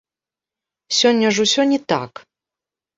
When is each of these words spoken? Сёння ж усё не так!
Сёння 1.01 1.27
ж 1.37 1.47
усё 1.47 1.61
не 1.77 1.83
так! 1.97 2.27